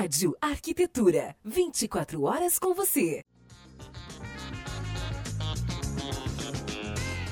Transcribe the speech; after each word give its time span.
Rádio 0.00 0.36
Arquitetura, 0.40 1.34
24 1.44 2.22
horas 2.22 2.56
com 2.56 2.72
você. 2.72 3.24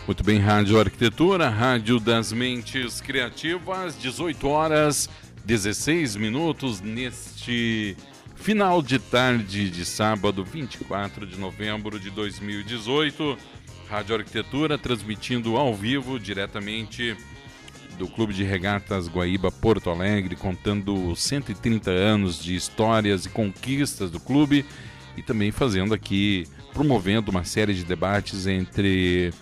Muito 0.04 0.24
bem, 0.24 0.40
Rádio 0.40 0.80
Arquitetura, 0.80 1.48
Rádio 1.48 2.00
das 2.00 2.32
Mentes 2.32 3.00
Criativas, 3.00 3.96
18 3.96 4.48
horas 4.48 5.08
16 5.44 6.16
minutos 6.16 6.80
neste 6.80 7.96
final 8.34 8.82
de 8.82 8.98
tarde 8.98 9.70
de 9.70 9.84
sábado, 9.84 10.44
24 10.44 11.24
de 11.24 11.38
novembro 11.38 12.00
de 12.00 12.10
2018. 12.10 13.38
Rádio 13.88 14.16
Arquitetura 14.16 14.76
transmitindo 14.76 15.56
ao 15.56 15.72
vivo 15.72 16.18
diretamente 16.18 17.16
do 17.98 18.06
Clube 18.06 18.32
de 18.32 18.44
Regatas 18.44 19.08
Guaíba 19.08 19.50
Porto 19.50 19.90
Alegre, 19.90 20.36
contando 20.36 21.14
130 21.14 21.90
anos 21.90 22.42
de 22.42 22.54
histórias 22.54 23.26
e 23.26 23.28
conquistas 23.28 24.10
do 24.10 24.20
clube 24.20 24.64
e 25.16 25.22
também 25.22 25.50
fazendo 25.50 25.94
aqui, 25.94 26.44
promovendo 26.72 27.30
uma 27.30 27.44
série 27.44 27.74
de 27.74 27.84
debates 27.84 28.46
entre 28.46 29.32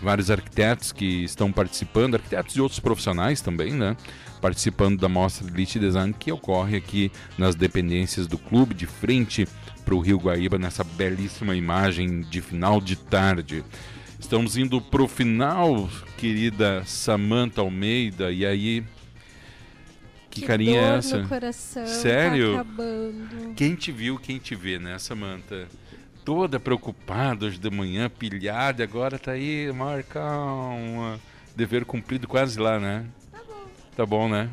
vários 0.00 0.30
arquitetos 0.30 0.92
que 0.92 1.24
estão 1.24 1.52
participando, 1.52 2.14
arquitetos 2.14 2.56
e 2.56 2.60
outros 2.60 2.80
profissionais 2.80 3.40
também, 3.40 3.72
né? 3.72 3.96
Participando 4.40 5.00
da 5.00 5.08
mostra 5.08 5.46
Elite 5.48 5.78
Design 5.78 6.14
que 6.18 6.30
ocorre 6.30 6.76
aqui 6.76 7.10
nas 7.36 7.54
dependências 7.54 8.26
do 8.26 8.38
clube, 8.38 8.74
de 8.74 8.86
frente 8.86 9.46
para 9.84 9.94
o 9.94 10.00
Rio 10.00 10.18
Guaíba, 10.18 10.58
nessa 10.58 10.84
belíssima 10.84 11.56
imagem 11.56 12.20
de 12.20 12.40
final 12.40 12.80
de 12.80 12.96
tarde. 12.96 13.64
Estamos 14.18 14.56
indo 14.56 14.80
para 14.80 15.02
o 15.02 15.08
final, 15.08 15.88
querida 16.16 16.82
Samanta 16.84 17.60
Almeida, 17.60 18.32
e 18.32 18.44
aí. 18.44 18.84
Que, 20.30 20.40
que 20.40 20.46
carinha 20.46 20.80
é 20.80 20.96
essa? 20.96 21.24
Coração, 21.24 21.84
tá 21.84 21.88
Sério? 21.88 22.56
Tá 22.56 22.66
quem 23.56 23.74
te 23.74 23.90
viu, 23.90 24.18
quem 24.18 24.38
te 24.38 24.54
vê, 24.54 24.78
né, 24.78 24.98
Samanta? 24.98 25.66
toda 26.28 26.60
preocupada 26.60 27.46
hoje 27.46 27.56
de 27.58 27.70
manhã, 27.70 28.10
pilhada, 28.10 28.84
agora 28.84 29.18
tá 29.18 29.32
aí, 29.32 29.72
maior 29.72 30.02
calma. 30.02 31.18
Dever 31.56 31.86
cumprido 31.86 32.28
quase 32.28 32.60
lá, 32.60 32.78
né? 32.78 33.06
Tá 33.32 33.38
bom. 33.38 33.66
Tá 33.96 34.04
bom, 34.04 34.28
né? 34.28 34.50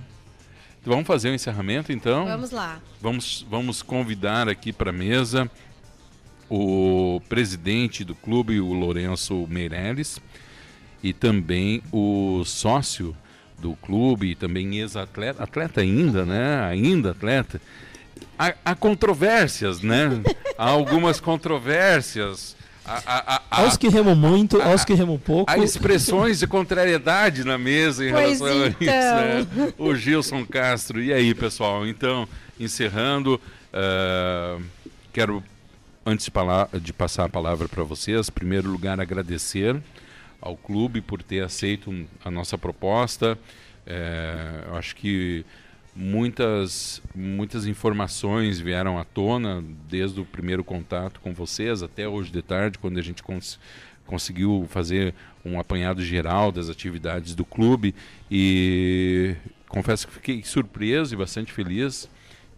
Vamos 0.86 1.06
fazer 1.06 1.28
o 1.28 1.32
um 1.34 1.36
encerramento 1.36 1.92
então? 1.92 2.24
Vamos 2.24 2.52
lá. 2.52 2.80
Vamos, 3.02 3.46
vamos 3.50 3.82
convidar 3.82 4.48
aqui 4.48 4.72
para 4.72 4.94
mesa 4.94 5.52
o 6.50 6.85
presidente 7.20 8.04
do 8.04 8.16
clube, 8.16 8.60
o 8.60 8.74
Lourenço 8.74 9.48
Meirelles, 9.50 10.20
e 11.04 11.14
também 11.14 11.82
o 11.92 12.44
sócio 12.46 13.16
do 13.60 13.76
clube, 13.76 14.36
também 14.36 14.78
ex-atleta, 14.78 15.44
atleta 15.44 15.82
ainda, 15.82 16.26
né? 16.26 16.64
Ainda 16.66 17.12
atleta, 17.12 17.62
há, 18.38 18.54
há 18.64 18.76
controvérsias, 18.76 19.82
né? 19.82 20.22
há 20.58 20.70
algumas 20.70 21.20
controvérsias. 21.20 22.56
Há, 22.86 23.02
há, 23.06 23.42
há, 23.50 23.62
aos 23.62 23.78
que 23.78 23.88
remam 23.88 24.16
muito, 24.16 24.62
aos 24.62 24.86
que 24.86 24.94
remam 24.94 25.18
pouco. 25.18 25.52
Há 25.52 25.58
expressões 25.58 26.40
de 26.40 26.46
contrariedade 26.46 27.44
na 27.44 27.58
mesa 27.58 28.06
em 28.06 28.12
pois 28.12 28.40
relação 28.40 28.68
então. 28.68 28.94
a 28.94 29.40
isso. 29.40 29.50
Né? 29.56 29.74
O 29.78 29.96
Gilson 29.96 30.46
Castro. 30.46 31.02
E 31.02 31.12
aí, 31.12 31.34
pessoal? 31.34 31.88
Então, 31.88 32.28
encerrando, 32.60 33.42
uh, 33.74 34.62
quero, 35.12 35.44
antes 36.06 36.30
de, 36.30 36.80
de 36.80 36.94
passar 36.94 37.26
a 37.26 37.30
palavra 37.30 37.68
para 37.68 37.84
vocês, 37.84 38.30
em 38.30 38.32
primeiro 38.32 38.70
lugar, 38.70 39.00
agradecer 39.00 39.82
ao 40.40 40.56
clube 40.56 41.02
por 41.02 41.24
ter 41.24 41.44
aceito 41.44 42.06
a 42.24 42.30
nossa 42.30 42.58
proposta. 42.58 43.38
É, 43.88 44.64
acho 44.74 44.96
que 44.96 45.44
muitas 45.96 47.02
muitas 47.16 47.66
informações 47.66 48.60
vieram 48.60 49.00
à 49.00 49.06
tona 49.06 49.64
desde 49.88 50.20
o 50.20 50.26
primeiro 50.26 50.62
contato 50.62 51.22
com 51.22 51.34
vocês 51.34 51.82
até 51.82 52.06
hoje 52.06 52.30
de 52.32 52.42
tarde 52.42 52.78
quando 52.78 52.98
a 52.98 53.02
gente 53.02 53.24
cons 53.24 53.58
conseguiu 54.06 54.68
fazer 54.70 55.16
um 55.44 55.58
apanhado 55.58 56.04
geral 56.04 56.52
das 56.52 56.70
atividades 56.70 57.34
do 57.34 57.46
clube 57.46 57.96
e 58.30 59.36
confesso 59.70 60.06
que 60.06 60.14
fiquei 60.14 60.44
surpreso 60.44 61.14
e 61.14 61.18
bastante 61.18 61.52
feliz 61.52 62.10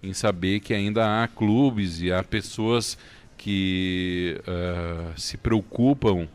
em 0.02 0.14
saber 0.14 0.60
que 0.60 0.74
ainda 0.74 1.24
há 1.24 1.28
clubes 1.28 2.02
e 2.02 2.12
há 2.12 2.24
pessoas 2.24 2.98
que 3.38 4.42
uh, 4.48 5.20
se 5.20 5.38
preocupam 5.38 6.28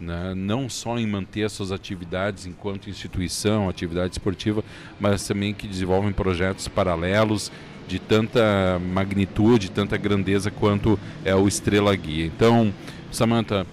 né? 0.00 0.32
não 0.34 0.68
só 0.68 0.98
em 0.98 1.06
manter 1.06 1.48
suas 1.50 1.72
atividades 1.72 2.46
enquanto 2.46 2.90
instituição, 2.90 3.68
atividade 3.68 4.12
esportiva, 4.12 4.62
mas 5.00 5.26
também 5.26 5.52
que 5.52 5.66
desenvolvem 5.66 6.12
projetos 6.12 6.68
paralelos 6.68 7.50
de 7.86 7.98
tanta 7.98 8.78
magnitude, 8.78 9.70
tanta 9.70 9.96
grandeza 9.96 10.50
quanto 10.50 10.98
é 11.24 11.34
o 11.34 11.48
Estrela 11.48 11.94
Guia. 11.96 12.26
Então, 12.26 12.72
Samantha, 13.10 13.66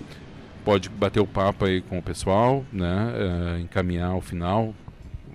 pode 0.63 0.89
bater 0.89 1.19
o 1.19 1.27
papo 1.27 1.65
aí 1.65 1.81
com 1.81 1.99
o 1.99 2.01
pessoal, 2.01 2.65
né? 2.71 3.13
Uh, 3.13 3.59
encaminhar 3.59 4.11
ao 4.11 4.21
final. 4.21 4.73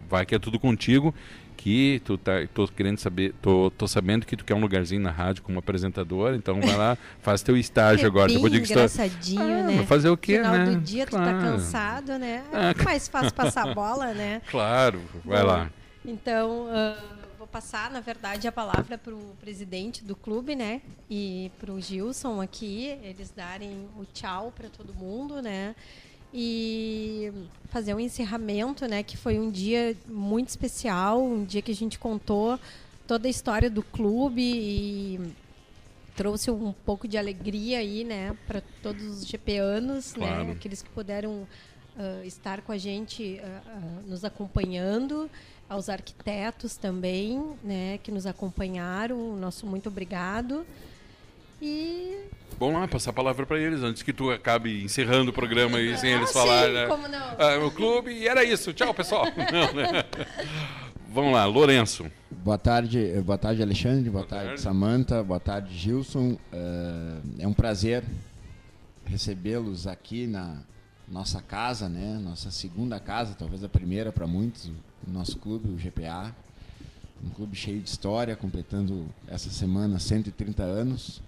Vai 0.08 0.26
que 0.26 0.34
é 0.34 0.38
tudo 0.38 0.58
contigo 0.58 1.14
aqui, 1.60 2.00
tu 2.04 2.16
tá, 2.16 2.32
tô 2.54 2.66
querendo 2.66 2.98
saber, 2.98 3.34
tô, 3.42 3.70
tô 3.76 3.86
sabendo 3.86 4.24
que 4.24 4.34
tu 4.34 4.44
quer 4.44 4.54
um 4.54 4.60
lugarzinho 4.60 5.02
na 5.02 5.10
rádio 5.10 5.42
como 5.42 5.58
apresentador, 5.58 6.34
então 6.34 6.58
vai 6.60 6.76
lá, 6.76 6.96
faz 7.20 7.42
teu 7.42 7.56
estágio 7.56 8.04
é 8.04 8.06
agora. 8.06 8.28
Bem 8.28 8.36
Depois 8.36 8.70
engraçadinho, 8.70 9.42
ah, 9.42 9.62
né? 9.64 9.86
Fazer 9.86 10.08
o 10.08 10.16
quê, 10.16 10.38
Final 10.38 10.52
né? 10.52 10.64
do 10.64 10.80
dia 10.80 11.06
claro. 11.06 11.26
tu 11.26 11.44
tá 11.44 11.50
cansado, 11.50 12.18
né? 12.18 12.42
É 12.80 12.84
mais 12.84 13.08
fácil 13.08 13.34
passar 13.34 13.68
a 13.68 13.74
bola, 13.74 14.14
né? 14.14 14.40
Claro, 14.50 15.00
vai 15.24 15.40
Bom, 15.42 15.46
lá. 15.46 15.70
Então, 16.04 16.66
uh, 16.66 17.20
vou 17.38 17.46
passar, 17.46 17.90
na 17.90 18.00
verdade, 18.00 18.48
a 18.48 18.52
palavra 18.52 18.96
para 18.96 19.14
o 19.14 19.36
presidente 19.40 20.02
do 20.02 20.16
clube, 20.16 20.56
né? 20.56 20.80
E 21.10 21.50
para 21.58 21.72
o 21.72 21.80
Gilson 21.80 22.40
aqui, 22.40 22.98
eles 23.02 23.30
darem 23.30 23.86
o 23.98 24.04
tchau 24.06 24.52
para 24.56 24.68
todo 24.68 24.94
mundo, 24.94 25.42
né? 25.42 25.74
E 26.32 27.32
fazer 27.70 27.94
um 27.94 28.00
encerramento, 28.00 28.86
né, 28.86 29.02
que 29.02 29.16
foi 29.16 29.38
um 29.38 29.50
dia 29.50 29.96
muito 30.06 30.48
especial, 30.48 31.22
um 31.22 31.44
dia 31.44 31.62
que 31.62 31.70
a 31.70 31.74
gente 31.74 31.98
contou 31.98 32.58
toda 33.06 33.26
a 33.26 33.30
história 33.30 33.68
do 33.68 33.82
clube 33.82 34.42
e 34.42 35.20
trouxe 36.14 36.50
um 36.50 36.72
pouco 36.72 37.08
de 37.08 37.16
alegria 37.16 37.78
aí, 37.78 38.04
né, 38.04 38.36
para 38.46 38.62
todos 38.82 39.02
os 39.02 39.26
GPanos, 39.26 40.14
né, 40.14 40.26
claro. 40.26 40.44
né, 40.44 40.52
aqueles 40.52 40.82
que 40.82 40.90
puderam 40.90 41.46
uh, 41.96 42.24
estar 42.24 42.60
com 42.62 42.72
a 42.72 42.78
gente 42.78 43.40
uh, 43.42 44.04
uh, 44.04 44.08
nos 44.08 44.24
acompanhando, 44.24 45.30
aos 45.68 45.88
arquitetos 45.88 46.76
também, 46.76 47.54
né, 47.62 47.98
que 48.02 48.10
nos 48.10 48.26
acompanharam, 48.26 49.36
nosso 49.36 49.66
muito 49.66 49.88
obrigado. 49.88 50.66
E. 51.60 52.26
Vamos 52.58 52.80
lá, 52.80 52.86
passar 52.86 53.10
a 53.10 53.14
palavra 53.14 53.46
para 53.46 53.58
eles 53.58 53.82
antes 53.82 54.02
que 54.02 54.12
tu 54.12 54.30
acabe 54.30 54.84
encerrando 54.84 55.30
o 55.30 55.34
programa 55.34 55.78
aí 55.78 55.96
sem 55.96 56.12
eles 56.12 56.30
ah, 56.30 56.32
falarem. 56.32 56.74
Né? 56.74 56.86
Como 56.86 57.08
não? 57.08 57.18
Ah, 57.38 57.58
o 57.64 57.70
clube, 57.70 58.12
e 58.12 58.28
era 58.28 58.44
isso. 58.44 58.72
Tchau, 58.72 58.92
pessoal. 58.92 59.24
não, 59.50 59.72
né? 59.72 60.04
Vamos 61.08 61.32
lá, 61.32 61.44
Lourenço. 61.46 62.06
Boa 62.30 62.58
tarde, 62.58 63.20
boa 63.24 63.36
tarde 63.36 63.62
Alexandre, 63.62 64.08
boa, 64.10 64.22
boa 64.22 64.26
tarde, 64.26 64.46
tarde 64.46 64.60
Samanta, 64.60 65.22
boa 65.22 65.40
tarde 65.40 65.76
Gilson. 65.76 66.38
Uh, 66.52 67.20
é 67.38 67.46
um 67.46 67.52
prazer 67.52 68.04
recebê-los 69.04 69.86
aqui 69.86 70.26
na 70.26 70.62
nossa 71.08 71.42
casa, 71.42 71.88
né? 71.88 72.20
Nossa 72.22 72.50
segunda 72.50 73.00
casa, 73.00 73.34
talvez 73.34 73.64
a 73.64 73.68
primeira 73.68 74.12
para 74.12 74.26
muitos, 74.26 74.70
o 75.06 75.10
nosso 75.10 75.38
clube, 75.38 75.68
o 75.68 75.76
GPA. 75.76 76.34
Um 77.22 77.30
clube 77.30 77.56
cheio 77.56 77.80
de 77.80 77.88
história, 77.88 78.36
completando 78.36 79.06
essa 79.26 79.50
semana 79.50 79.98
130 79.98 80.62
anos. 80.62 81.20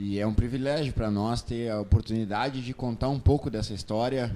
E 0.00 0.20
é 0.20 0.24
um 0.24 0.32
privilégio 0.32 0.92
para 0.92 1.10
nós 1.10 1.42
ter 1.42 1.72
a 1.72 1.80
oportunidade 1.80 2.62
de 2.62 2.72
contar 2.72 3.08
um 3.08 3.18
pouco 3.18 3.50
dessa 3.50 3.74
história. 3.74 4.32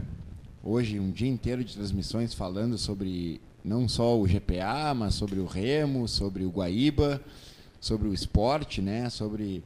Hoje, 0.60 0.98
um 0.98 1.08
dia 1.08 1.28
inteiro 1.28 1.62
de 1.62 1.72
transmissões 1.72 2.34
falando 2.34 2.76
sobre 2.76 3.40
não 3.64 3.88
só 3.88 4.18
o 4.18 4.26
GPA, 4.26 4.92
mas 4.92 5.14
sobre 5.14 5.38
o 5.38 5.46
Remo, 5.46 6.08
sobre 6.08 6.44
o 6.44 6.50
Guaíba, 6.50 7.22
sobre 7.80 8.08
o 8.08 8.12
esporte, 8.12 8.82
né? 8.82 9.08
sobre 9.08 9.62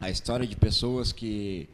a 0.00 0.08
história 0.08 0.46
de 0.46 0.54
pessoas 0.54 1.10
que 1.10 1.68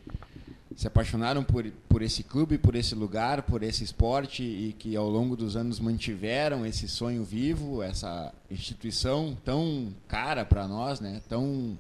se 0.75 0.87
apaixonaram 0.87 1.45
por, 1.45 1.71
por 1.87 2.01
esse 2.01 2.23
clube, 2.23 2.57
por 2.57 2.75
esse 2.75 2.95
lugar, 2.95 3.43
por 3.43 3.63
esse 3.63 3.85
esporte 3.85 4.43
e 4.43 4.75
que 4.79 4.97
ao 4.97 5.11
longo 5.11 5.37
dos 5.37 5.55
anos 5.55 5.79
mantiveram 5.79 6.65
esse 6.65 6.89
sonho 6.89 7.23
vivo, 7.25 7.83
essa 7.83 8.33
instituição 8.51 9.37
tão 9.45 9.95
cara 10.09 10.47
para 10.47 10.67
nós, 10.67 10.99
né? 10.99 11.21
tão 11.29 11.79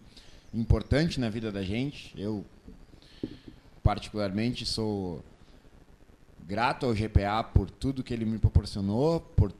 importante 0.52 1.20
na 1.20 1.28
vida 1.28 1.52
da 1.52 1.62
gente. 1.62 2.12
Eu, 2.16 2.44
particularmente, 3.82 4.64
sou 4.64 5.22
grato 6.46 6.86
ao 6.86 6.94
GPA 6.94 7.44
por 7.44 7.70
tudo 7.70 8.02
que 8.02 8.14
ele 8.14 8.24
me 8.24 8.38
proporcionou, 8.38 9.20
por 9.20 9.52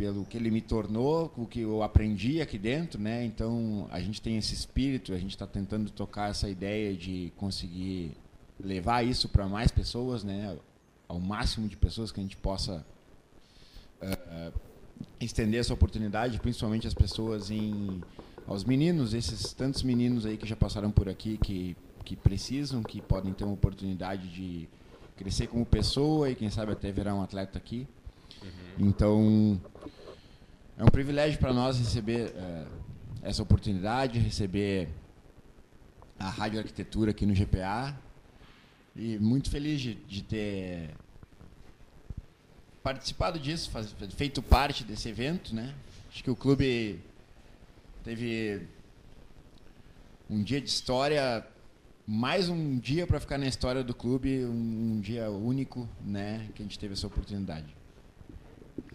pelo 0.00 0.24
que 0.24 0.38
ele 0.38 0.50
me 0.50 0.62
tornou, 0.62 1.30
o 1.36 1.46
que 1.46 1.60
eu 1.60 1.82
aprendi 1.82 2.40
aqui 2.40 2.56
dentro, 2.56 2.98
né? 2.98 3.22
Então 3.22 3.86
a 3.90 4.00
gente 4.00 4.22
tem 4.22 4.38
esse 4.38 4.54
espírito, 4.54 5.12
a 5.12 5.18
gente 5.18 5.32
está 5.32 5.46
tentando 5.46 5.90
tocar 5.90 6.30
essa 6.30 6.48
ideia 6.48 6.96
de 6.96 7.30
conseguir 7.36 8.12
levar 8.58 9.04
isso 9.04 9.28
para 9.28 9.46
mais 9.46 9.70
pessoas, 9.70 10.24
né? 10.24 10.56
Ao 11.06 11.20
máximo 11.20 11.68
de 11.68 11.76
pessoas 11.76 12.10
que 12.10 12.18
a 12.18 12.22
gente 12.22 12.38
possa 12.38 12.82
uh, 14.00 14.60
estender 15.20 15.60
essa 15.60 15.74
oportunidade, 15.74 16.40
principalmente 16.40 16.86
às 16.86 16.94
pessoas 16.94 17.50
em 17.50 18.00
aos 18.46 18.64
meninos, 18.64 19.14
esses 19.14 19.52
tantos 19.52 19.82
meninos 19.82 20.26
aí 20.26 20.36
que 20.36 20.46
já 20.46 20.56
passaram 20.56 20.90
por 20.90 21.08
aqui 21.08 21.38
que 21.38 21.76
que 22.04 22.16
precisam, 22.16 22.82
que 22.82 23.00
podem 23.00 23.32
ter 23.32 23.44
uma 23.44 23.52
oportunidade 23.52 24.28
de 24.28 24.68
crescer 25.16 25.46
como 25.46 25.64
pessoa 25.64 26.30
e 26.30 26.34
quem 26.34 26.50
sabe 26.50 26.72
até 26.72 26.90
virar 26.90 27.14
um 27.14 27.22
atleta 27.22 27.58
aqui. 27.58 27.86
Uhum. 28.42 28.88
Então 28.88 29.60
é 30.76 30.82
um 30.82 30.88
privilégio 30.88 31.38
para 31.38 31.52
nós 31.52 31.78
receber 31.78 32.32
é, 32.34 32.66
essa 33.22 33.42
oportunidade, 33.42 34.18
receber 34.18 34.88
a 36.18 36.28
rádio 36.28 36.58
arquitetura 36.58 37.10
aqui 37.10 37.24
no 37.24 37.34
GPA 37.34 37.96
e 38.96 39.18
muito 39.18 39.50
feliz 39.50 39.80
de, 39.80 39.94
de 39.94 40.22
ter 40.22 40.90
participado 42.82 43.38
disso, 43.38 43.70
faz, 43.70 43.94
feito 44.16 44.42
parte 44.42 44.84
desse 44.84 45.08
evento, 45.08 45.54
né? 45.54 45.74
Acho 46.10 46.24
que 46.24 46.30
o 46.30 46.34
clube 46.34 46.98
teve 48.02 48.66
um 50.28 50.42
dia 50.42 50.60
de 50.60 50.68
história, 50.68 51.46
mais 52.06 52.48
um 52.48 52.78
dia 52.78 53.06
para 53.06 53.20
ficar 53.20 53.38
na 53.38 53.46
história 53.46 53.82
do 53.82 53.94
clube, 53.94 54.44
um, 54.44 54.94
um, 54.94 55.00
dia 55.00 55.30
único, 55.30 55.88
né? 56.04 56.48
Que 56.54 56.62
a 56.62 56.64
gente 56.64 56.78
teve 56.78 56.94
essa 56.94 57.06
oportunidade. 57.06 57.79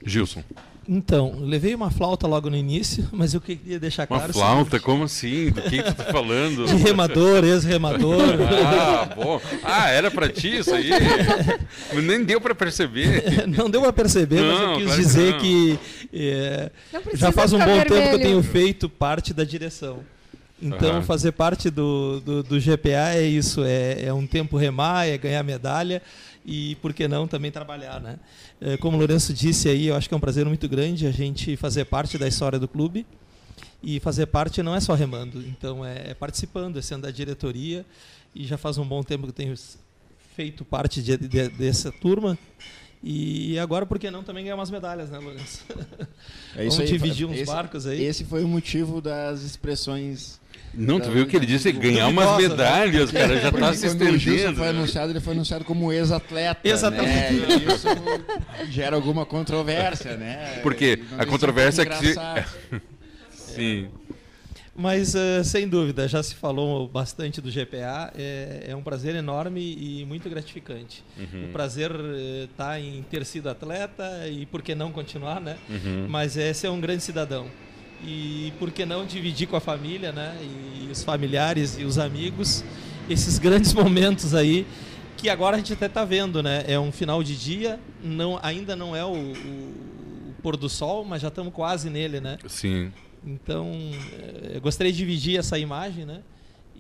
Gilson. 0.05 0.43
Então, 0.87 1.39
levei 1.39 1.73
uma 1.73 1.89
flauta 1.89 2.27
logo 2.27 2.47
no 2.47 2.55
início, 2.55 3.09
mas 3.11 3.33
eu 3.33 3.41
queria 3.41 3.79
deixar 3.79 4.05
claro. 4.05 4.25
Uma 4.25 4.33
flauta? 4.33 4.79
Como 4.79 5.03
assim? 5.03 5.49
Do 5.49 5.61
que, 5.63 5.81
tu 5.81 5.93
tá 5.95 6.05
falando? 6.05 6.65
De 6.67 6.75
remador, 6.75 7.43
ex-remador. 7.43 8.21
Ah, 8.67 9.09
bom. 9.15 9.41
Ah, 9.63 9.89
era 9.89 10.11
para 10.11 10.29
ti 10.29 10.57
isso 10.57 10.73
aí? 10.73 10.89
Nem 12.03 12.23
deu 12.23 12.39
para 12.39 12.53
perceber. 12.53 13.23
Não 13.47 13.69
deu 13.69 13.81
para 13.81 13.93
perceber, 13.93 14.41
não, 14.41 14.51
mas 14.51 14.61
eu 14.61 14.75
quis 14.75 14.85
claro 14.85 15.01
dizer 15.01 15.37
que, 15.37 15.79
que 16.11 16.29
é, 16.29 16.71
já 17.13 17.31
faz 17.31 17.53
um 17.53 17.59
bom 17.59 17.65
vermelho. 17.65 17.89
tempo 17.89 18.09
que 18.09 18.15
eu 18.15 18.19
tenho 18.19 18.43
feito 18.43 18.87
parte 18.87 19.33
da 19.33 19.43
direção. 19.43 19.99
Então, 20.61 20.95
uhum. 20.95 21.03
fazer 21.03 21.31
parte 21.33 21.69
do, 21.69 22.21
do, 22.21 22.43
do, 22.43 22.59
GPA 22.59 23.13
é 23.15 23.23
isso: 23.23 23.63
é, 23.63 24.05
é 24.05 24.13
um 24.13 24.25
tempo 24.25 24.55
remar, 24.55 25.05
é 25.05 25.17
ganhar 25.17 25.43
medalha 25.43 26.01
e, 26.45 26.75
por 26.75 26.93
que 26.93 27.07
não, 27.07 27.27
também 27.27 27.51
trabalhar. 27.51 27.99
Né? 27.99 28.19
É, 28.61 28.77
como 28.77 28.95
o 28.95 28.99
Lourenço 28.99 29.33
disse 29.33 29.67
aí, 29.67 29.87
eu 29.87 29.95
acho 29.95 30.07
que 30.07 30.13
é 30.13 30.17
um 30.17 30.21
prazer 30.21 30.45
muito 30.45 30.69
grande 30.69 31.07
a 31.07 31.11
gente 31.11 31.57
fazer 31.57 31.85
parte 31.85 32.17
da 32.17 32.27
história 32.27 32.59
do 32.59 32.67
clube. 32.67 33.05
E 33.81 33.99
fazer 33.99 34.25
parte 34.25 34.63
não 34.63 34.75
é 34.75 34.79
só 34.79 34.95
remando, 34.95 35.39
então 35.45 35.85
é, 35.85 36.09
é 36.09 36.13
participando, 36.15 36.79
é 36.79 36.81
sendo 36.81 37.03
da 37.03 37.11
diretoria. 37.11 37.85
E 38.33 38.45
já 38.45 38.57
faz 38.57 38.77
um 38.77 38.85
bom 38.85 39.03
tempo 39.03 39.23
que 39.23 39.29
eu 39.29 39.33
tenho 39.33 39.55
feito 40.35 40.65
parte 40.65 41.01
de, 41.03 41.15
de, 41.17 41.49
dessa 41.49 41.91
turma. 41.91 42.37
E 43.03 43.59
agora, 43.59 43.85
por 43.85 43.99
que 43.99 44.09
não 44.09 44.23
também 44.23 44.43
ganhar 44.43 44.55
umas 44.55 44.71
medalhas, 44.71 45.11
né, 45.11 45.19
Lourenço? 45.19 45.63
É 46.55 46.65
isso 46.65 46.77
Vamos 46.77 46.91
aí, 46.91 46.97
dividir 46.97 47.27
uns 47.27 47.37
esse, 47.37 47.45
barcos 47.45 47.85
aí. 47.85 48.03
Esse 48.03 48.23
foi 48.23 48.43
o 48.43 48.47
motivo 48.47 49.01
das 49.01 49.43
expressões 49.43 50.39
não, 50.77 50.99
tu 50.99 51.09
viu 51.09 51.23
o 51.23 51.27
que 51.27 51.35
ele 51.35 51.45
disse? 51.45 51.71
Ganhar 51.71 52.07
umas 52.07 52.31
né? 52.31 52.47
medalhas, 52.47 53.11
né? 53.11 53.21
cara, 53.21 53.39
já 53.39 53.49
está 53.49 53.73
se 53.73 53.87
estendendo. 53.87 54.43
Quando 54.43 54.57
foi 54.57 54.67
anunciado, 54.69 55.11
ele 55.11 55.19
foi 55.19 55.33
anunciado 55.33 55.65
como 55.65 55.91
ex-atleta. 55.91 56.61
Exatamente. 56.63 57.33
Né? 57.33 57.47
E 57.49 57.73
isso 57.73 57.87
gera 58.69 58.95
alguma 58.95 59.25
controvérsia, 59.25 60.17
né? 60.17 60.59
Porque 60.61 60.99
a 61.17 61.25
controvérsia 61.25 61.83
é 61.83 61.85
que. 61.85 62.15
Sim. 63.31 63.89
Mas, 64.77 65.15
uh, 65.15 65.41
sem 65.41 65.69
dúvida, 65.69 66.05
já 66.05 66.21
se 66.21 66.35
falou 66.35 66.85
bastante 66.85 67.39
do 67.39 67.49
GPA. 67.49 68.11
É, 68.13 68.65
é 68.67 68.75
um 68.75 68.83
prazer 68.83 69.15
enorme 69.15 69.61
e 69.61 70.05
muito 70.05 70.29
gratificante. 70.29 71.01
Uhum. 71.17 71.45
O 71.45 71.47
prazer 71.53 71.91
está 72.43 72.71
uh, 72.71 72.77
em 72.77 73.01
ter 73.03 73.25
sido 73.25 73.49
atleta 73.49 74.27
e 74.27 74.45
por 74.45 74.61
que 74.61 74.75
não 74.75 74.91
continuar, 74.91 75.39
né? 75.39 75.55
Uhum. 75.69 76.07
Mas 76.09 76.35
esse 76.35 76.67
é 76.67 76.69
um 76.69 76.81
grande 76.81 77.03
cidadão 77.03 77.47
e 78.03 78.53
por 78.59 78.71
que 78.71 78.85
não 78.85 79.05
dividir 79.05 79.47
com 79.47 79.55
a 79.55 79.61
família, 79.61 80.11
né? 80.11 80.37
E 80.41 80.89
os 80.91 81.03
familiares 81.03 81.77
e 81.77 81.83
os 81.83 81.97
amigos 81.97 82.63
esses 83.09 83.39
grandes 83.39 83.73
momentos 83.75 84.33
aí 84.33 84.65
que 85.17 85.29
agora 85.29 85.55
a 85.55 85.59
gente 85.59 85.73
até 85.73 85.85
está 85.85 86.03
vendo, 86.03 86.43
né? 86.43 86.63
É 86.67 86.79
um 86.79 86.91
final 86.91 87.23
de 87.23 87.37
dia, 87.37 87.79
não, 88.03 88.39
ainda 88.43 88.75
não 88.75 88.95
é 88.95 89.03
o, 89.05 89.13
o, 89.13 90.33
pôr 90.41 90.57
do 90.57 90.69
sol, 90.69 91.05
mas 91.05 91.21
já 91.21 91.29
estamos 91.29 91.53
quase 91.53 91.89
nele, 91.89 92.19
né? 92.19 92.37
Sim. 92.47 92.91
Então, 93.25 93.71
é, 94.13 94.57
eu 94.57 94.61
gostaria 94.61 94.91
de 94.91 94.97
dividir 94.97 95.39
essa 95.39 95.57
imagem, 95.57 96.05
né? 96.05 96.21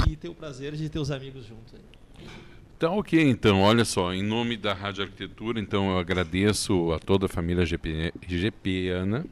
E 0.07 0.15
ter 0.15 0.29
o 0.29 0.35
prazer 0.35 0.73
de 0.73 0.89
ter 0.89 0.99
os 0.99 1.09
amigos 1.09 1.45
juntos. 1.45 1.73
Aí. 1.73 2.27
Então, 2.77 2.97
ok, 2.97 3.19
então, 3.21 3.61
olha 3.61 3.85
só, 3.85 4.13
em 4.13 4.21
nome 4.21 4.57
da 4.57 4.73
Rádio 4.73 5.05
Arquitetura, 5.05 5.59
então 5.59 5.91
eu 5.91 5.97
agradeço 5.97 6.91
a 6.91 6.99
toda 6.99 7.25
a 7.25 7.29
família 7.29 7.65
GP, 7.65 8.13
GPiana, 8.27 9.25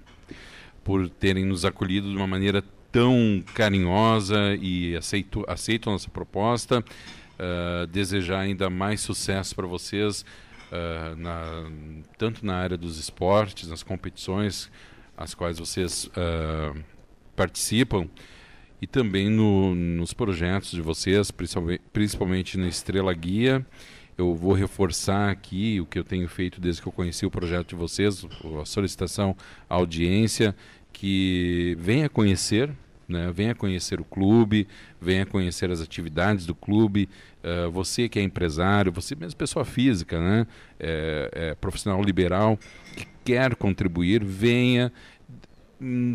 por 0.84 1.10
terem 1.10 1.46
nos 1.46 1.66
acolhido 1.66 2.10
de 2.10 2.16
uma 2.16 2.28
maneira 2.28 2.64
tão 2.92 3.44
carinhosa 3.54 4.56
e 4.62 4.96
aceito, 4.96 5.44
aceito 5.48 5.90
a 5.90 5.94
nossa 5.94 6.10
proposta. 6.10 6.84
Uh, 7.34 7.88
desejar 7.88 8.42
ainda 8.42 8.70
mais 8.70 9.02
sucesso 9.02 9.56
para 9.56 9.66
vocês, 9.66 10.24
uh, 10.72 11.16
na, 11.16 11.72
tanto 12.16 12.46
na 12.46 12.56
área 12.56 12.78
dos 12.78 13.00
esportes, 13.00 13.68
nas 13.68 13.82
competições 13.82 14.70
as 15.18 15.34
quais 15.34 15.58
vocês 15.58 16.06
uh, 16.06 16.80
participam, 17.36 18.08
e 18.82 18.88
também 18.88 19.30
no, 19.30 19.74
nos 19.74 20.14
projetos 20.14 20.72
de 20.72 20.82
vocês, 20.82 21.32
principalmente, 21.32 21.82
principalmente 21.92 22.58
na 22.58 22.68
Estrela 22.68 23.14
Guia. 23.14 23.66
Eu 24.18 24.36
vou 24.36 24.54
reforçar 24.54 25.30
aqui 25.30 25.80
o 25.82 25.86
que 25.86 25.98
eu 25.98 26.04
tenho 26.04 26.28
feito 26.28 26.62
desde 26.62 26.82
que 26.82 26.88
eu 26.88 26.92
conheci 26.92 27.26
o 27.26 27.32
projeto 27.32 27.70
de 27.70 27.76
vocês, 27.76 28.26
a 28.62 28.66
solicitação 28.66 29.36
à 29.70 29.76
audiência, 29.76 30.56
que 30.92 31.76
venha 31.80 32.08
conhecer, 32.08 32.70
né, 33.08 33.32
venha 33.34 33.56
conhecer 33.56 34.00
o 34.00 34.04
clube, 34.04 34.68
venha 35.02 35.26
conhecer 35.26 35.72
as 35.72 35.82
atividades 35.82 36.46
do 36.46 36.56
clube. 36.56 37.10
Uh, 37.44 37.70
você 37.72 38.08
que 38.08 38.20
é 38.20 38.22
empresário, 38.22 38.92
você 38.92 39.16
mesmo 39.16 39.38
pessoa 39.38 39.66
física, 39.66 40.20
né, 40.20 40.48
é, 40.80 41.30
é 41.34 41.56
profissional 41.56 42.02
liberal, 42.02 42.58
que 42.96 43.08
quer 43.26 43.56
contribuir, 43.56 44.24
venha 44.24 44.92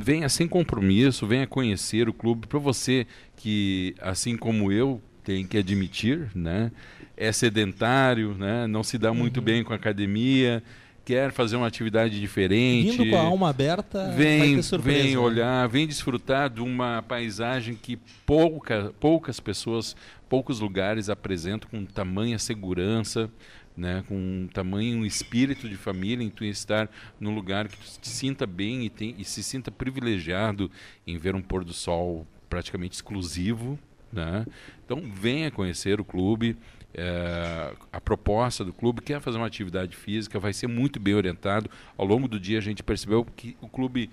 venha 0.03 0.31
sem 0.31 0.49
compromisso, 0.49 1.27
venha 1.27 1.47
conhecer 1.47 2.09
o 2.09 2.13
clube. 2.13 2.47
Para 2.47 2.59
você 2.59 3.07
que, 3.37 3.95
assim 4.01 4.35
como 4.35 4.73
eu, 4.73 4.99
tem 5.29 5.47
que 5.47 5.59
admitir, 5.59 6.31
né, 6.35 6.73
é 7.15 7.31
sedentário, 7.31 8.33
né, 8.33 8.67
não 8.67 8.83
se 8.83 8.97
dá 8.97 9.13
muito 9.13 9.41
uhum. 9.41 9.45
bem 9.45 9.63
com 9.63 9.75
a 9.75 9.77
academia, 9.77 10.63
quer 11.05 11.33
fazer 11.33 11.57
uma 11.57 11.67
atividade 11.67 12.19
diferente. 12.19 12.97
Vindo 12.97 13.11
com 13.11 13.17
a 13.19 13.25
alma 13.25 13.51
aberta, 13.51 14.09
vem, 14.09 14.63
surpresa, 14.63 15.03
vem 15.03 15.13
né? 15.13 15.19
olhar, 15.19 15.69
vem 15.69 15.87
desfrutar 15.87 16.49
de 16.49 16.63
uma 16.63 17.03
paisagem 17.03 17.75
que 17.75 17.99
pouca, 18.25 18.95
poucas 18.99 19.39
pessoas, 19.39 19.95
poucos 20.31 20.61
lugares 20.61 21.11
apresentam 21.11 21.69
com 21.69 21.85
tamanha 21.85 22.39
segurança, 22.39 23.31
né, 23.77 24.03
com 24.09 24.15
um 24.15 24.49
tamanho 24.51 25.05
espírito 25.05 25.69
de 25.69 25.77
família 25.77 26.25
em 26.25 26.31
tu 26.31 26.43
estar 26.43 26.89
num 27.21 27.35
lugar 27.35 27.69
que 27.69 27.77
tu 27.77 28.01
te 28.01 28.09
sinta 28.09 28.47
bem 28.47 28.87
e, 28.87 28.89
tem, 28.89 29.15
e 29.19 29.25
se 29.27 29.43
sinta 29.43 29.71
privilegiado 29.71 30.71
em 31.07 31.19
ver 31.19 31.35
um 31.35 31.43
pôr 31.43 31.65
do 31.65 31.75
sol 31.75 32.27
praticamente 32.49 32.95
exclusivo, 32.95 33.79
né? 34.13 34.47
Então 34.85 35.03
venha 35.13 35.51
conhecer 35.51 36.01
o 36.01 36.05
clube, 36.05 36.57
é, 36.95 37.75
a 37.93 38.01
proposta 38.01 38.65
do 38.65 38.73
clube 38.73 39.03
quer 39.03 39.21
fazer 39.21 39.37
uma 39.37 39.47
atividade 39.47 39.95
física, 39.97 40.39
vai 40.39 40.53
ser 40.53 40.67
muito 40.67 40.99
bem 40.99 41.15
orientado. 41.15 41.71
Ao 41.97 42.07
longo 42.07 42.27
do 42.27 42.41
dia 42.41 42.59
a 42.59 42.63
gente 42.63 42.83
percebeu 42.83 43.25
que 43.25 43.57
o 43.61 43.69
clube, 43.69 44.11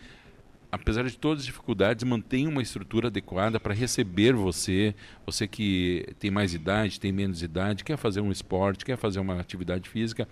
apesar 0.72 1.04
de 1.04 1.18
todas 1.18 1.40
as 1.40 1.46
dificuldades, 1.46 2.04
mantém 2.04 2.48
uma 2.48 2.62
estrutura 2.62 3.08
adequada 3.08 3.60
para 3.60 3.74
receber 3.74 4.34
você, 4.34 4.94
você 5.26 5.48
que 5.48 6.06
tem 6.20 6.30
mais 6.30 6.54
idade, 6.54 7.00
tem 7.00 7.12
menos 7.12 7.42
idade, 7.42 7.84
quer 7.84 7.98
fazer 7.98 8.22
um 8.22 8.32
esporte, 8.32 8.84
quer 8.84 8.98
fazer 8.98 9.20
uma 9.20 9.40
atividade 9.40 9.90
física, 9.90 10.28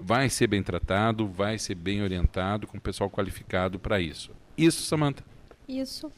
vai 0.00 0.28
ser 0.30 0.46
bem 0.46 0.62
tratado, 0.62 1.26
vai 1.26 1.58
ser 1.58 1.74
bem 1.74 2.02
orientado, 2.02 2.66
com 2.66 2.78
pessoal 2.78 3.10
qualificado 3.10 3.78
para 3.78 4.00
isso. 4.00 4.30
Isso, 4.56 4.82
Samantha? 4.82 5.24
Isso. 5.68 6.12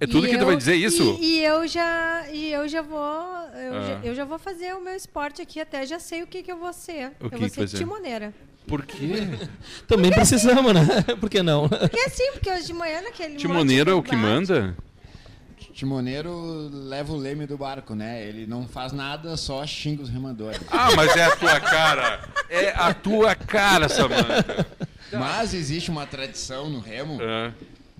É 0.00 0.06
tudo 0.06 0.26
e 0.26 0.30
que 0.30 0.34
eu, 0.36 0.40
tu 0.40 0.46
vai 0.46 0.56
dizer 0.56 0.74
isso? 0.74 1.18
E, 1.20 1.38
e, 1.38 1.44
eu 1.44 1.66
já 1.66 2.26
e 2.32 2.52
eu 2.52 2.66
já 2.68 2.82
vou 2.82 3.00
eu, 3.00 3.74
ah. 3.74 3.82
já, 3.86 4.00
eu, 4.02 4.14
já, 4.14 4.24
vou 4.24 4.38
fazer 4.38 4.74
o 4.74 4.80
meu 4.82 4.94
esporte 4.94 5.40
aqui 5.40 5.60
até 5.60 5.86
já 5.86 5.98
sei 5.98 6.22
o 6.22 6.26
que 6.26 6.42
que 6.42 6.50
eu 6.50 6.58
vou 6.58 6.72
ser. 6.72 7.12
O 7.20 7.26
eu 7.26 7.30
que 7.30 7.36
vou 7.36 7.50
que 7.50 7.68
ser 7.68 7.78
timoneira. 7.78 8.34
Por 8.66 8.84
quê? 8.84 9.28
Também 9.86 10.10
porque 10.10 10.14
precisamos, 10.14 10.76
assim, 10.76 10.88
né? 10.88 11.16
Por 11.20 11.30
que 11.30 11.42
não? 11.42 11.68
Porque 11.68 11.98
é 11.98 12.06
assim, 12.06 12.32
porque 12.32 12.50
hoje 12.50 12.66
de 12.66 12.72
manhã 12.72 13.02
naquele 13.02 13.36
Timoneiro 13.36 13.90
é 13.90 13.94
o 13.94 14.02
que 14.02 14.16
manda? 14.16 14.74
Timoneiro 15.72 16.70
leva 16.72 17.12
o 17.12 17.16
leme 17.16 17.46
do 17.46 17.58
barco, 17.58 17.94
né? 17.94 18.24
Ele 18.26 18.46
não 18.46 18.66
faz 18.66 18.92
nada, 18.92 19.36
só 19.36 19.66
xinga 19.66 20.02
os 20.02 20.08
remadores. 20.08 20.60
Ah, 20.70 20.90
mas 20.96 21.14
é 21.16 21.24
a 21.24 21.36
tua 21.36 21.60
cara. 21.60 22.28
É 22.48 22.68
a 22.70 22.94
tua 22.94 23.34
cara, 23.34 23.88
Samanta. 23.88 24.66
Mas 25.12 25.52
existe 25.52 25.90
uma 25.90 26.06
tradição 26.06 26.70
no 26.70 26.78
remo 26.78 27.20
é 27.20 27.52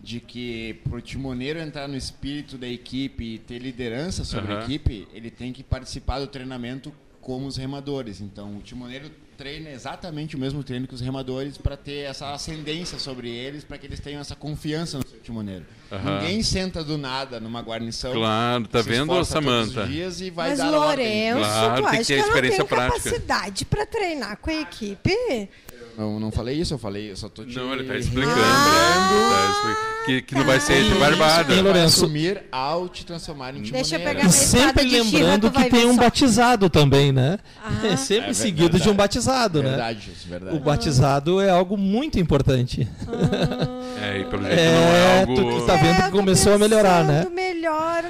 de 0.04 0.20
que 0.20 0.75
para 0.84 0.99
o 0.99 1.00
timoneiro 1.00 1.58
entrar 1.58 1.88
no 1.88 1.96
espírito 1.96 2.58
da 2.58 2.68
equipe 2.68 3.25
e 3.25 3.38
ter 3.38 3.58
liderança 3.58 4.23
sobre 4.23 4.52
uhum. 4.52 4.58
a 4.58 4.62
equipe, 4.62 5.08
ele 5.14 5.30
tem 5.30 5.50
que 5.50 5.62
participar 5.62 6.20
do 6.20 6.26
treinamento 6.26 6.92
como 7.23 7.46
os 7.46 7.56
remadores. 7.56 8.20
Então, 8.20 8.58
o 8.58 8.61
timoneiro 8.61 9.11
treina 9.34 9.70
exatamente 9.70 10.37
o 10.37 10.38
mesmo 10.38 10.62
treino 10.62 10.87
que 10.87 10.94
os 10.94 11.00
remadores 11.00 11.56
para 11.56 11.75
ter 11.75 12.04
essa 12.04 12.34
ascendência 12.34 12.99
sobre 12.99 13.30
eles, 13.30 13.64
para 13.64 13.78
que 13.78 13.87
eles 13.87 13.99
tenham 13.99 14.20
essa 14.20 14.37
confiança 14.37 14.99
no 14.99 15.08
seu 15.08 15.18
timoneiro. 15.20 15.64
Uhum. 15.90 16.20
Ninguém 16.20 16.42
senta 16.42 16.84
do 16.84 16.99
nada 16.99 17.40
numa 17.40 17.62
guarnição. 17.62 18.12
Claro, 18.12 18.68
tá 18.68 18.82
vendo, 18.82 19.25
Samanta? 19.25 19.87
dias 19.87 20.20
e 20.20 20.28
vai 20.28 20.50
Mas 20.50 20.58
dar 20.58 20.70
Lourenço, 20.70 21.38
claro, 21.38 21.82
tu 21.82 21.88
acha 21.88 21.99
que, 21.99 22.04
que 22.04 22.12
eu 22.12 22.26
não 22.26 22.40
tenho 22.42 22.66
prática. 22.66 22.99
capacidade 22.99 23.64
para 23.64 23.87
treinar 23.87 24.37
com 24.37 24.50
a 24.50 24.54
equipe? 24.54 25.49
Não, 25.97 26.19
não 26.19 26.31
falei 26.31 26.57
isso, 26.61 26.75
eu 26.75 26.79
falei, 26.79 27.11
eu 27.11 27.17
só 27.17 27.29
tô 27.29 27.45
te 27.45 27.57
Não, 27.57 27.73
ele 27.73 27.85
tá 27.85 27.97
explicando. 27.97 28.35
Ah, 28.37 29.53
tá 29.63 30.05
que, 30.05 30.23
que 30.23 30.35
não 30.35 30.45
vai 30.45 30.61
ser 30.61 30.85
entre 30.85 30.99
barbada. 30.99 31.63
Vai 31.63 31.83
assumir 31.83 32.43
ao 32.53 32.89
te 32.89 33.07
transformar 33.07 33.51
em 33.51 33.63
timoneiro. 33.63 33.89
Deixa 33.89 33.97
eu 33.97 34.01
pegar 34.01 34.27
e 34.27 34.33
sempre 34.33 34.85
lembrando 34.85 35.51
que 35.51 35.71
tem 35.71 35.87
um 35.87 35.95
só. 35.95 36.01
batizado 36.01 36.69
também, 36.69 37.13
né? 37.13 37.39
Ah. 37.63 37.73
É 37.95 37.97
sempre 37.97 38.31
é 38.31 38.35
seguido 38.35 38.63
verdade. 38.63 38.85
de 38.85 38.91
um 38.91 38.95
batizado, 38.95 39.63
verdade, 39.63 39.77
né? 39.77 39.85
Verdade, 39.85 40.11
isso, 40.17 40.29
verdade. 40.29 40.57
O 40.57 40.61
batizado 40.61 41.41
é 41.41 41.51
algo 41.51 41.77
muito 41.77 42.19
importante. 42.19 42.89
Ah. 43.07 44.07
É, 44.07 44.21
e 44.21 44.25
pelo 44.25 44.43
jeito 44.45 44.59
é, 44.59 44.73
não 44.73 44.81
é 44.81 45.21
algo... 45.21 45.35
Tu 45.61 45.67
tá 45.67 45.77
vendo 45.77 45.97
que 45.97 46.03
é, 46.03 46.11
começou 46.11 46.55
a 46.55 46.59
melhorar, 46.59 47.05
né? 47.05 47.27
melhor, 47.31 47.53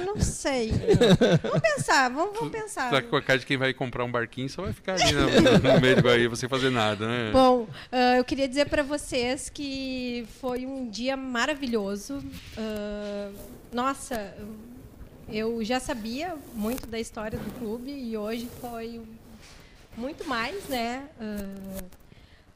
não 0.05 0.19
sei. 0.19 0.71
vamos 1.41 1.61
pensar, 1.61 2.09
vamos, 2.09 2.35
vamos 2.37 2.51
pensar. 2.51 2.89
Só 2.89 3.01
que 3.01 3.07
com 3.07 3.15
a 3.15 3.21
cara 3.21 3.39
de 3.39 3.45
quem 3.45 3.57
vai 3.57 3.73
comprar 3.73 4.03
um 4.03 4.11
barquinho 4.11 4.49
só 4.49 4.63
vai 4.63 4.73
ficar 4.73 4.93
ali 4.93 5.11
no, 5.13 5.73
no 5.73 5.81
meio 5.81 6.29
do 6.29 6.35
sem 6.35 6.49
fazer 6.49 6.69
nada, 6.69 7.07
né? 7.07 7.31
Bom, 7.31 7.61
uh, 7.63 8.17
eu 8.17 8.23
queria 8.23 8.47
dizer 8.47 8.67
para 8.67 8.83
vocês 8.83 9.49
que 9.49 10.27
foi 10.39 10.65
um 10.65 10.89
dia 10.89 11.15
maravilhoso. 11.15 12.23
Uh, 12.57 13.33
nossa, 13.71 14.35
eu 15.29 15.63
já 15.63 15.79
sabia 15.79 16.35
muito 16.53 16.87
da 16.87 16.99
história 16.99 17.37
do 17.37 17.59
clube 17.59 17.91
e 17.91 18.17
hoje 18.17 18.49
foi 18.61 19.01
muito 19.97 20.27
mais, 20.27 20.67
né? 20.67 21.07
Uh, 21.19 21.83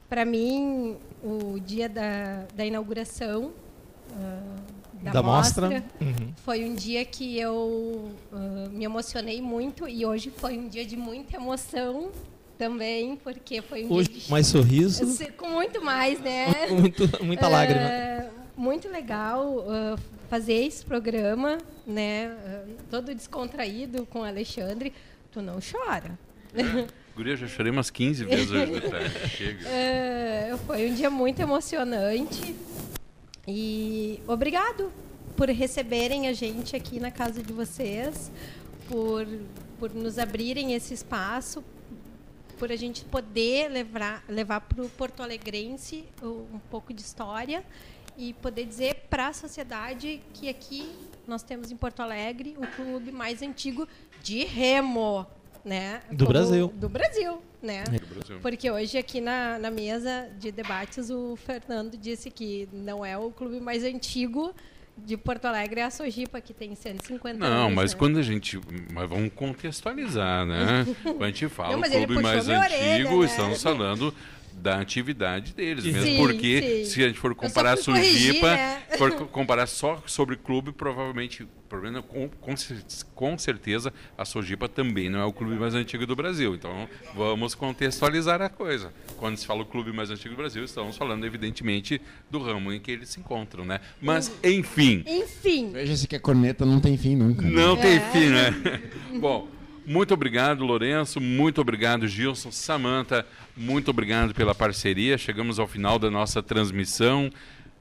para 0.08 0.24
mim, 0.24 0.98
o 1.22 1.58
dia 1.60 1.88
da, 1.88 2.44
da 2.54 2.64
inauguração 2.64 3.52
uh, 4.10 4.79
da, 5.02 5.12
da, 5.12 5.22
mostra, 5.22 5.70
mostra 5.70 5.84
uhum. 6.00 6.32
foi 6.44 6.64
um 6.64 6.74
dia 6.74 7.04
que 7.04 7.38
eu 7.38 8.10
uh, 8.32 8.70
me 8.70 8.84
emocionei 8.84 9.40
muito 9.40 9.88
e 9.88 10.04
hoje 10.04 10.32
foi 10.36 10.58
um 10.58 10.68
dia 10.68 10.84
de 10.84 10.96
muita 10.96 11.36
emoção 11.36 12.10
também, 12.58 13.16
porque 13.16 13.62
foi 13.62 13.84
um 13.84 13.92
hoje, 13.92 14.10
dia 14.10 14.20
de... 14.20 14.30
mais 14.30 14.46
sorriso. 14.46 15.02
Com 15.36 15.48
muito 15.48 15.82
mais, 15.82 16.20
né? 16.20 16.66
muito, 16.70 17.24
muita 17.24 17.48
uh, 17.48 17.50
lágrima. 17.50 18.30
Muito 18.56 18.88
legal 18.88 19.64
fazer 20.28 20.52
esse 20.52 20.84
programa, 20.84 21.56
né? 21.86 22.36
todo 22.90 23.14
descontraído 23.14 24.04
com 24.04 24.20
o 24.20 24.24
Alexandre. 24.24 24.92
Tu 25.32 25.40
não 25.40 25.58
chora. 25.60 26.18
Guria, 27.14 27.36
já 27.36 27.46
chorei 27.46 27.70
umas 27.70 27.90
15 27.90 28.24
vezes 28.24 28.50
hoje 28.50 28.72
de 28.72 28.80
tarde. 28.80 29.28
Chega. 29.28 29.68
É, 29.68 30.56
foi 30.66 30.90
um 30.90 30.94
dia 30.94 31.10
muito 31.10 31.40
emocionante. 31.40 32.54
E 33.46 34.20
obrigado 34.26 34.92
por 35.36 35.48
receberem 35.48 36.28
a 36.28 36.32
gente 36.32 36.76
aqui 36.76 37.00
na 37.00 37.10
casa 37.10 37.42
de 37.42 37.52
vocês, 37.52 38.30
por, 38.88 39.26
por 39.78 39.94
nos 39.94 40.18
abrirem 40.18 40.74
esse 40.74 40.92
espaço, 40.92 41.64
por 42.58 42.70
a 42.70 42.76
gente 42.76 43.04
poder 43.06 43.70
levar, 43.70 44.22
levar 44.28 44.60
para 44.60 44.82
o 44.82 44.88
Porto 44.90 45.22
Alegrense 45.22 46.04
um 46.22 46.58
pouco 46.70 46.92
de 46.92 47.00
história 47.00 47.64
e 48.18 48.34
poder 48.34 48.66
dizer 48.66 49.06
para 49.08 49.28
a 49.28 49.32
sociedade 49.32 50.20
que 50.34 50.48
aqui 50.48 50.94
nós 51.26 51.42
temos 51.42 51.70
em 51.70 51.76
Porto 51.76 52.00
Alegre 52.00 52.54
o 52.58 52.66
clube 52.76 53.10
mais 53.10 53.40
antigo 53.40 53.88
de 54.22 54.44
remo 54.44 55.26
né? 55.64 56.00
Do 56.10 56.26
Brasil. 56.26 56.72
Do 56.76 56.88
Brasil, 56.88 57.42
né? 57.62 57.84
É. 57.86 58.14
Brasil. 58.14 58.38
Porque 58.40 58.70
hoje 58.70 58.98
aqui 58.98 59.20
na, 59.20 59.58
na 59.58 59.70
mesa 59.70 60.28
de 60.38 60.50
debates 60.50 61.10
o 61.10 61.36
Fernando 61.36 61.96
disse 61.96 62.30
que 62.30 62.68
não 62.72 63.04
é 63.04 63.16
o 63.16 63.30
clube 63.30 63.60
mais 63.60 63.84
antigo 63.84 64.54
de 65.04 65.16
Porto 65.16 65.46
Alegre 65.46 65.80
é 65.80 65.84
a 65.84 65.90
Sojipa, 65.90 66.40
que 66.40 66.52
tem 66.52 66.74
150 66.74 67.38
não, 67.38 67.46
anos. 67.46 67.58
Não, 67.58 67.70
mas 67.70 67.92
né? 67.92 67.98
quando 67.98 68.18
a 68.18 68.22
gente. 68.22 68.60
Mas 68.92 69.08
vamos 69.08 69.32
contextualizar, 69.34 70.46
né? 70.46 70.86
quando 71.02 71.22
a 71.22 71.26
gente 71.26 71.48
fala 71.48 71.76
não, 71.76 71.80
o 71.80 71.90
clube 71.90 72.22
mais 72.22 72.48
antigo, 72.48 72.60
orelha, 72.60 73.16
né? 73.16 73.24
estamos 73.24 73.62
falando 73.62 74.14
da 74.60 74.80
atividade 74.80 75.54
deles, 75.54 75.84
mesmo 75.84 76.02
sim, 76.02 76.16
porque 76.16 76.84
sim. 76.84 76.90
se 76.90 77.04
a 77.04 77.08
gente 77.08 77.18
for 77.18 77.34
comparar 77.34 77.72
a 77.72 77.76
Sujipa, 77.76 78.48
né? 78.48 78.82
for 78.96 79.12
comparar 79.28 79.66
só 79.66 80.02
sobre 80.06 80.36
clube, 80.36 80.72
provavelmente, 80.72 81.46
problema 81.68 82.02
com, 82.02 82.28
com, 82.28 82.54
com 83.14 83.38
certeza 83.38 83.92
a 84.18 84.24
Sojipa 84.24 84.68
também 84.68 85.08
não 85.08 85.20
é 85.20 85.24
o 85.24 85.32
clube 85.32 85.54
mais 85.54 85.74
antigo 85.74 86.04
do 86.04 86.16
Brasil. 86.16 86.54
Então 86.54 86.88
vamos 87.14 87.54
contextualizar 87.54 88.42
a 88.42 88.48
coisa. 88.48 88.92
Quando 89.16 89.36
se 89.36 89.46
fala 89.46 89.62
o 89.62 89.64
clube 89.66 89.92
mais 89.92 90.10
antigo 90.10 90.34
do 90.34 90.36
Brasil, 90.36 90.64
estamos 90.64 90.96
falando 90.96 91.24
evidentemente 91.24 92.00
do 92.28 92.42
ramo 92.42 92.72
em 92.72 92.80
que 92.80 92.90
eles 92.90 93.08
se 93.08 93.20
encontram, 93.20 93.64
né? 93.64 93.80
Mas 94.02 94.30
enfim. 94.42 95.04
Enfim. 95.06 95.70
Veja-se 95.72 96.08
que 96.08 96.16
a 96.16 96.20
corneta 96.20 96.66
não 96.66 96.80
tem 96.80 96.96
fim 96.96 97.14
nunca. 97.14 97.42
Né? 97.42 97.50
Não 97.50 97.76
é. 97.76 97.80
tem 97.80 98.00
fim, 98.10 98.28
né? 98.30 98.82
Bom. 99.20 99.59
Muito 99.86 100.14
obrigado, 100.14 100.64
Lourenço. 100.64 101.20
Muito 101.20 101.60
obrigado, 101.60 102.06
Gilson. 102.06 102.52
Samanta, 102.52 103.26
muito 103.56 103.90
obrigado 103.90 104.34
pela 104.34 104.54
parceria. 104.54 105.18
Chegamos 105.18 105.58
ao 105.58 105.66
final 105.66 105.98
da 105.98 106.10
nossa 106.10 106.42
transmissão. 106.42 107.30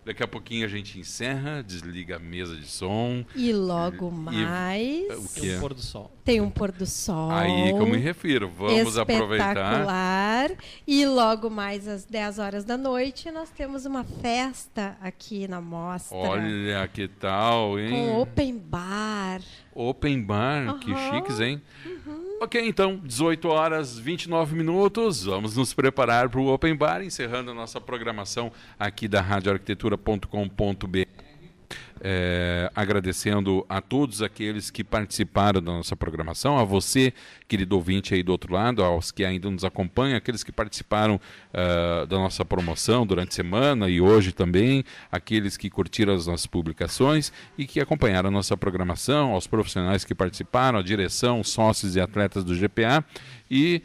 Daqui 0.06 0.24
a 0.24 0.28
pouquinho 0.28 0.66
a 0.66 0.70
gente 0.70 1.00
encerra, 1.00 1.62
desliga 1.62 2.16
a 2.16 2.20
mesa 2.20 2.56
de 2.56 2.66
som. 2.66 3.24
E 3.36 3.52
logo 3.52 4.10
mais. 4.10 5.08
E, 5.08 5.14
o 5.14 5.28
que 5.30 5.42
Tem 5.42 5.58
um 5.58 5.60
pôr 5.60 5.74
do 5.74 5.82
sol. 5.82 6.12
Tem 6.24 6.42
um 6.42 6.50
pôr 6.50 6.72
do 6.72 6.86
sol. 6.86 7.32
Aí 7.32 7.74
que 7.74 7.80
eu 7.80 7.86
me 7.86 7.98
refiro. 7.98 8.50
Vamos 8.50 8.98
aproveitar. 8.98 10.52
E 10.88 11.06
logo 11.06 11.50
mais 11.50 11.88
às 11.88 12.06
10 12.06 12.40
horas 12.40 12.64
da 12.64 12.78
noite 12.78 13.30
nós 13.32 13.50
temos 13.50 13.86
uma 13.86 14.04
festa 14.04 14.98
aqui 15.02 15.48
na 15.48 15.62
mostra. 15.62 16.18
Olha 16.18 16.88
que 16.88 17.08
tal, 17.08 17.80
hein? 17.80 17.90
Com 17.90 18.22
open 18.22 18.58
bar. 18.58 19.42
Open 19.74 20.22
bar, 20.22 20.68
uhum. 20.68 20.80
que 20.80 20.96
chiques, 20.96 21.40
hein? 21.40 21.62
Uhum. 21.86 22.19
Ok, 22.42 22.66
então, 22.66 23.02
18 23.04 23.50
horas 23.50 24.00
29 24.00 24.56
minutos. 24.56 25.26
Vamos 25.26 25.58
nos 25.58 25.74
preparar 25.74 26.30
para 26.30 26.40
o 26.40 26.48
Open 26.48 26.74
Bar, 26.74 27.04
encerrando 27.04 27.52
a 27.52 27.54
nossa 27.54 27.82
programação 27.82 28.50
aqui 28.80 29.10
da 29.10 29.20
radioarquitetura.com.br. 29.20 31.29
É, 32.02 32.72
agradecendo 32.74 33.66
a 33.68 33.82
todos 33.82 34.22
aqueles 34.22 34.72
que 34.72 34.86
participaram 34.86 35.62
da 35.62 35.74
nossa 35.74 35.98
programação, 35.98 36.58
a 36.58 36.64
você, 36.64 37.14
querido 37.46 37.76
ouvinte 37.76 38.14
aí 38.14 38.24
do 38.24 38.32
outro 38.32 38.54
lado, 38.54 38.82
aos 38.82 39.12
que 39.12 39.26
ainda 39.26 39.52
nos 39.52 39.66
acompanham, 39.66 40.16
aqueles 40.16 40.42
que 40.42 40.52
participaram 40.52 41.16
uh, 41.16 42.08
da 42.08 42.18
nossa 42.18 42.46
promoção 42.46 43.06
durante 43.06 43.32
a 43.32 43.34
semana 43.34 43.90
e 43.90 44.00
hoje 44.00 44.32
também, 44.32 44.86
aqueles 45.12 45.58
que 45.58 45.70
curtiram 45.70 46.14
as 46.14 46.26
nossas 46.26 46.48
publicações 46.48 47.34
e 47.58 47.68
que 47.68 47.82
acompanharam 47.82 48.30
a 48.30 48.32
nossa 48.32 48.56
programação, 48.56 49.34
aos 49.34 49.46
profissionais 49.46 50.06
que 50.06 50.16
participaram, 50.16 50.80
a 50.80 50.82
direção, 50.82 51.44
sócios 51.44 51.98
e 51.98 52.00
atletas 52.00 52.46
do 52.46 52.56
GPA 52.56 53.04
e 53.52 53.82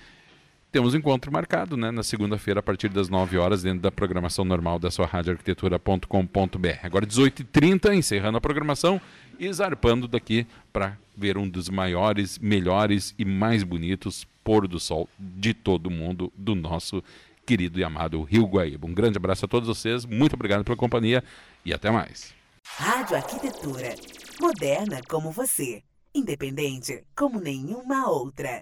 temos 0.75 0.93
um 0.93 0.97
encontro 0.97 1.31
marcado 1.31 1.77
né, 1.77 1.93
na 1.93 2.03
segunda-feira, 2.03 2.59
a 2.59 2.63
partir 2.63 2.89
das 2.89 3.09
9 3.09 3.39
horas, 3.39 3.63
dentro 3.63 3.79
da 3.79 3.93
programação 3.93 4.45
normal 4.45 4.77
da 4.77 4.91
sua 4.91 5.07
radioarquitetura.com.br. 5.07 6.69
Agora, 6.83 7.07
18h30, 7.07 7.95
encerrando 7.95 8.39
a 8.39 8.41
programação 8.41 9.01
e 9.39 9.53
zarpando 9.53 10.09
daqui 10.09 10.45
para 10.73 10.99
ver 11.17 11.39
um 11.39 11.49
dos 11.49 11.69
maiores, 11.69 12.41
melhores 12.41 13.15
e 13.17 13.25
mais 13.25 13.63
bonitos 13.63 14.27
pôr 14.43 14.67
do 14.67 14.81
sol 14.81 15.09
de 15.17 15.55
todo 15.55 15.89
mundo 15.93 16.33
do 16.37 16.57
nosso 16.57 17.05
querido 17.47 17.79
e 17.79 17.85
amado 17.85 18.21
Rio 18.25 18.45
Guaíba. 18.45 18.89
Um 18.89 18.95
grande 18.95 19.17
abraço 19.17 19.45
a 19.45 19.49
todos 19.49 19.69
vocês, 19.69 20.05
muito 20.05 20.35
obrigado 20.35 20.65
pela 20.65 20.77
companhia 20.77 21.23
e 21.65 21.73
até 21.73 21.89
mais. 21.89 22.35
Rádio 22.65 23.15
Arquitetura, 23.15 23.95
moderna 24.41 25.01
como 25.09 25.31
você, 25.31 25.85
independente 26.13 27.05
como 27.15 27.39
nenhuma 27.39 28.11
outra. 28.11 28.61